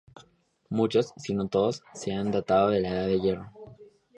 Muchos, 0.69 1.13
si 1.17 1.35
no 1.35 1.47
todos, 1.47 1.83
se 1.93 2.11
han 2.11 2.31
datado 2.31 2.73
en 2.73 2.81
la 2.81 2.89
Edad 2.89 3.05
de 3.05 3.19
Hierro. 3.19 3.51